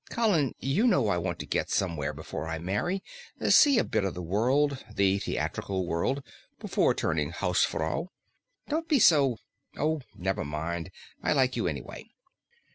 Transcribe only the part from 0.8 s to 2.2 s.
know I want to get somewhere